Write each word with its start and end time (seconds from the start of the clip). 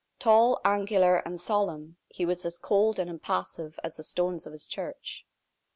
Tall, 0.17 0.59
angular, 0.65 1.17
and 1.17 1.39
solemn, 1.39 1.97
he 2.07 2.25
was 2.25 2.43
as 2.43 2.57
cold 2.57 2.97
and 2.97 3.07
impassive 3.07 3.79
as 3.83 3.97
the 3.97 4.03
stones 4.03 4.47
of 4.47 4.51
his 4.51 4.65
church. 4.65 5.27